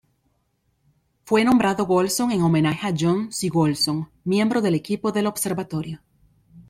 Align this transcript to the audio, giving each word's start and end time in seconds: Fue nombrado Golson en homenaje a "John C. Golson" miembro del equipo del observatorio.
Fue 1.25 1.43
nombrado 1.43 1.85
Golson 1.85 2.31
en 2.31 2.41
homenaje 2.41 2.87
a 2.87 2.93
"John 2.99 3.31
C. 3.31 3.49
Golson" 3.49 4.09
miembro 4.23 4.59
del 4.59 4.73
equipo 4.73 5.11
del 5.11 5.27
observatorio. 5.27 6.01